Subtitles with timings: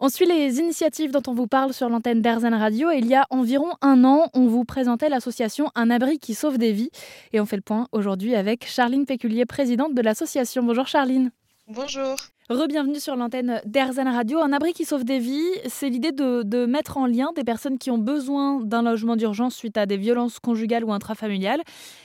[0.00, 3.26] On suit les initiatives dont on vous parle sur l'antenne d'Airzen Radio il y a
[3.30, 6.90] environ un an, on vous présentait l'association Un abri qui sauve des vies.
[7.32, 10.64] Et on fait le point aujourd'hui avec Charline Péculier, présidente de l'association.
[10.64, 11.30] Bonjour Charline.
[11.68, 12.16] Bonjour.
[12.50, 14.38] Rebienvenue sur l'antenne d'Airzen Radio.
[14.40, 17.90] Un abri qui sauve des vies, c'est l'idée de, mettre en lien des personnes qui
[17.90, 21.62] ont besoin d'un logement d'urgence suite à des violences conjugales ou intrafamiliales,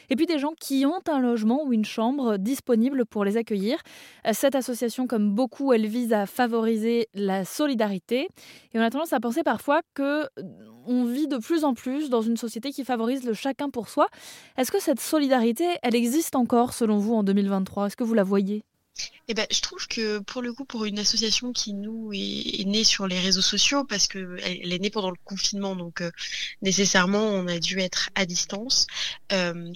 [0.09, 3.79] et puis des gens qui ont un logement ou une chambre disponible pour les accueillir.
[4.31, 8.29] Cette association, comme beaucoup, elle vise à favoriser la solidarité.
[8.73, 10.25] Et on a tendance à penser parfois que
[10.85, 14.07] on vit de plus en plus dans une société qui favorise le chacun pour soi.
[14.57, 18.23] Est-ce que cette solidarité, elle existe encore selon vous en 2023 Est-ce que vous la
[18.23, 18.63] voyez?
[19.29, 22.83] Eh ben, je trouve que pour le coup, pour une association qui nous est, née
[22.83, 26.11] sur les réseaux sociaux, parce que elle, est née pendant le confinement, donc euh,
[26.63, 28.87] nécessairement on a dû être à distance.
[29.31, 29.71] Euh,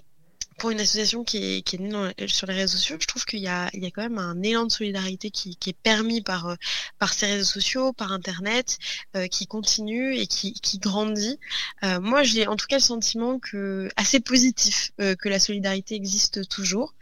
[0.57, 3.39] pour une association qui est, qui est née sur les réseaux sociaux, je trouve qu'il
[3.39, 6.21] y a, il y a quand même un élan de solidarité qui, qui est permis
[6.21, 6.55] par, euh,
[6.99, 8.77] par ces réseaux sociaux, par Internet,
[9.15, 11.39] euh, qui continue et qui, qui grandit.
[11.83, 15.95] Euh, moi, j'ai en tout cas le sentiment que assez positif euh, que la solidarité
[15.95, 16.93] existe toujours,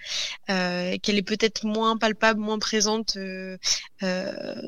[0.49, 3.17] euh, qu'elle est peut-être moins palpable, moins présente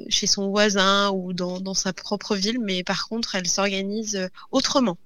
[0.09, 4.97] chez son voisin ou dans, dans sa propre ville, mais par contre, elle s'organise autrement.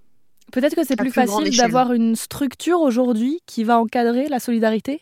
[0.51, 5.01] Peut-être que c'est plus, facile d'avoir une structure aujourd'hui qui va encadrer la solidarité?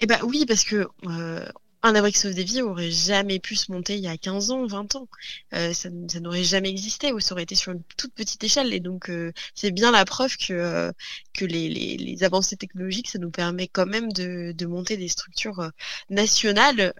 [0.00, 1.44] Eh ben oui, parce que euh,
[1.82, 4.66] un abri sauve des vies aurait jamais pu se monter il y a 15 ans,
[4.66, 5.08] 20 ans.
[5.54, 8.72] Euh, ça, n'aurait jamais existé, ou ça aurait été sur une toute petite échelle.
[8.72, 10.92] Et donc, euh, c'est bien la preuve que,
[11.34, 15.70] que les, les, avancées technologiques, ça nous permet quand même de, de monter des structures
[16.10, 16.94] nationales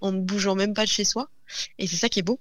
[0.00, 1.28] en ne bougeant même pas de chez soi.
[1.78, 2.38] Et c'est ça qui est beau.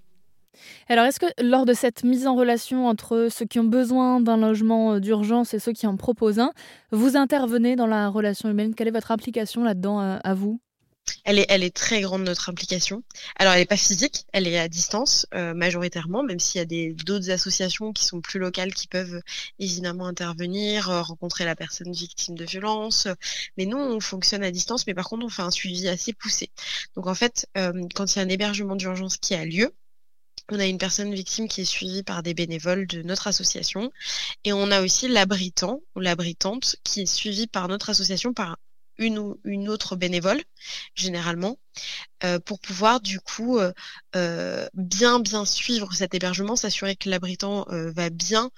[0.92, 4.38] Alors, est-ce que lors de cette mise en relation entre ceux qui ont besoin d'un
[4.38, 6.52] logement euh, d'urgence et ceux qui en proposent un,
[6.92, 8.74] vous intervenez dans la relation humaine?
[8.74, 10.60] Quelle est votre implication là-dedans euh, à, vous?
[11.26, 13.04] Elle est, elle est très grande notre implication.
[13.36, 16.94] Alors elle n'est pas physique, elle est à distance euh, majoritairement, même s'il y a
[17.04, 19.22] d'autres associations qui sont plus locales qui peuvent
[19.60, 23.08] évidemment intervenir, rencontrer la personne victime de violence.
[23.58, 26.50] Mais nous on fonctionne à distance, mais par contre on fait un suivi assez poussé.
[26.96, 29.72] Donc en fait, quand il y a un hébergement d'urgence qui a lieu,
[30.52, 33.92] on a une personne victime qui est suivie par des bénévoles de notre association.
[34.44, 38.58] Et on a aussi l'abritant ou l'abritante qui est suivie par notre association par
[38.98, 40.42] une ou une autre bénévole,
[40.94, 41.58] généralement,
[42.26, 43.72] euh, pour pouvoir du coup euh,
[44.18, 48.52] euh, bien bien suivre cet hébergement, s'assurer que l'abritant va bien,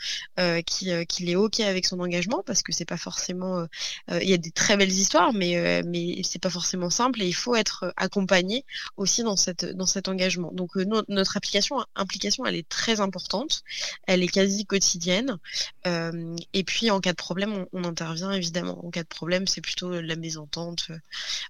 [0.66, 3.68] qu'il est ok avec son engagement, parce que c'est pas forcément,
[4.10, 7.34] il y a des très belles histoires, mais mais c'est pas forcément simple et il
[7.34, 8.66] faut être accompagné
[8.98, 10.52] aussi dans cette dans cet engagement.
[10.54, 10.76] Donc
[11.08, 13.64] notre application implication elle est très importante,
[14.08, 15.38] elle est quasi quotidienne,
[15.86, 18.84] et puis en cas de problème on, intervient évidemment.
[18.86, 20.88] En cas de problème c'est plutôt la mésentente,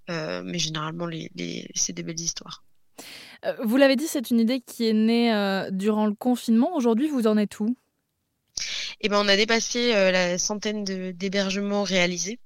[0.10, 2.64] mais généralement les c'est des belles histoires.
[3.46, 6.76] Euh, vous l'avez dit, c'est une idée qui est née euh, durant le confinement.
[6.76, 7.76] Aujourd'hui, vous en êtes où?
[9.02, 12.40] Eh ben, On a dépassé euh, la centaine d'hébergements réalisés.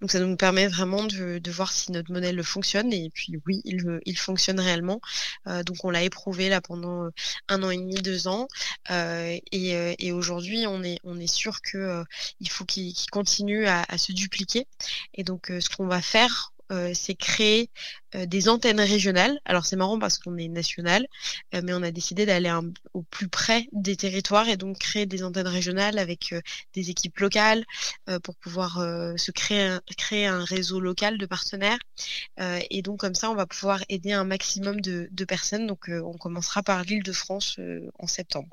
[0.00, 4.18] Donc ça nous permet vraiment de, voir si notre modèle fonctionne et puis oui, il,
[4.18, 5.00] fonctionne réellement.
[5.46, 7.10] donc on l'a éprouvé là pendant
[7.48, 8.48] un an et demi, deux ans
[8.88, 14.66] et, aujourd'hui on est, on est sûr qu'il faut qu'il continue à, à, se dupliquer.
[15.14, 17.70] Et donc ce qu'on va faire euh, c'est créer
[18.14, 19.38] euh, des antennes régionales.
[19.44, 21.06] Alors c'est marrant parce qu'on est national,
[21.54, 22.52] euh, mais on a décidé d'aller
[22.94, 26.34] au plus près des territoires et donc créer des antennes régionales avec
[26.74, 27.64] des équipes locales
[28.22, 28.74] pour pouvoir
[29.16, 31.78] se créer un, créer un réseau local de partenaires.
[32.38, 35.66] et donc comme ça, on va pouvoir aider un maximum de, de personnes.
[35.66, 37.58] Donc on commencera par l'île de France
[37.98, 38.48] en septembre.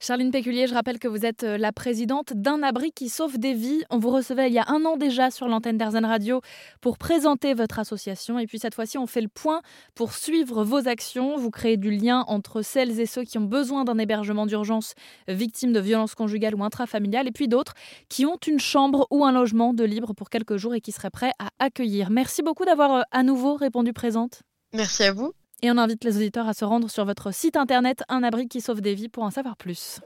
[0.00, 3.54] Charline Péculier, je rappelle que vous êtes euh, la présidente d'un abri qui sauve des
[3.54, 3.82] vies.
[3.90, 6.40] On vous recevait il y a un an déjà sur l'antenne d'Airzen Radio
[6.80, 8.38] pour présenter votre association.
[8.38, 9.60] Et puis cette fois-ci, on fait le point
[9.94, 11.36] pour suivre vos actions.
[11.36, 14.94] Vous créez du lien entre celles et ceux qui ont besoin d'un hébergement d'urgence
[15.26, 17.74] victimes de violences conjugales ou intrafamiliales, et puis d'autres
[18.08, 21.10] qui ont une chambre ou un logement de libre pour quelques jours et qui seraient
[21.10, 22.10] prêts à accueillir.
[22.10, 24.42] Merci beaucoup d'avoir euh, à nouveau répondu présente.
[24.72, 25.32] Merci à vous.
[25.60, 28.60] Et on invite les auditeurs à se rendre sur votre site internet Un abri qui
[28.60, 30.00] sauve des vies pour en savoir plus.